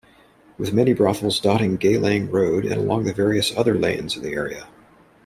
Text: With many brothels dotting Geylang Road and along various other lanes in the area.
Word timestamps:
With 0.57 0.73
many 0.73 0.93
brothels 0.93 1.39
dotting 1.39 1.77
Geylang 1.77 2.31
Road 2.31 2.65
and 2.65 2.73
along 2.73 3.13
various 3.13 3.55
other 3.55 3.75
lanes 3.75 4.17
in 4.17 4.23
the 4.23 4.33
area. 4.33 4.65